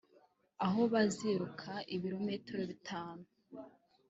aho 0.65 0.81
baziruka 0.93 1.71
ibirometero 1.95 2.61
bitanu 2.71 3.25